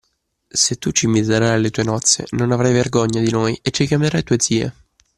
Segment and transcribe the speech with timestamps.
[0.49, 4.23] Se tu ci inviterai alle tue nozze, non avrai vergogna di noi e ci chiamerai
[4.23, 4.73] tue zie